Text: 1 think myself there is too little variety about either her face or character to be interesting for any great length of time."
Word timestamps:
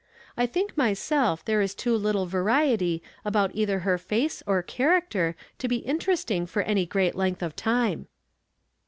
1 0.33 0.47
think 0.47 0.75
myself 0.75 1.45
there 1.45 1.61
is 1.61 1.75
too 1.75 1.95
little 1.95 2.25
variety 2.25 3.03
about 3.23 3.51
either 3.53 3.81
her 3.81 3.99
face 3.99 4.41
or 4.47 4.63
character 4.63 5.35
to 5.59 5.67
be 5.67 5.75
interesting 5.75 6.47
for 6.47 6.63
any 6.63 6.87
great 6.87 7.13
length 7.13 7.43
of 7.43 7.55
time." 7.55 8.07